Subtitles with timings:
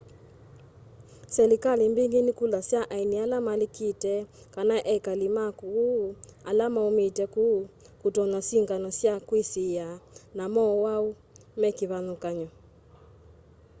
[1.33, 4.15] silikali mbingi nikulasya aeni ala malikite
[4.55, 5.67] kana ekali ma ku
[6.49, 7.45] ala maumite ku
[8.01, 9.87] kutonywa sikngano sya kwisiiia
[10.37, 11.07] na mowau
[11.59, 12.49] mekivathukany'o